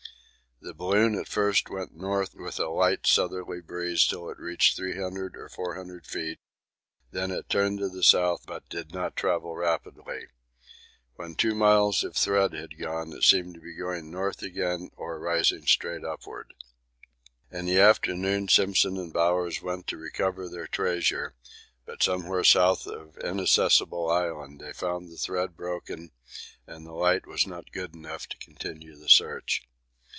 [0.63, 5.35] The balloon at first went north with a light southerly breeze till it reached 300
[5.35, 6.37] or 400 ft.,
[7.09, 10.27] then it turned to the south but did not travel rapidly;
[11.15, 15.19] when 2 miles of thread had gone it seemed to be going north again or
[15.19, 16.53] rising straight upward.
[17.51, 21.33] In the afternoon Simpson and Bowers went to recover their treasure,
[21.87, 26.11] but somewhere south of Inaccessible Island they found the thread broken
[26.67, 29.63] and the light was not good enough to continue the search.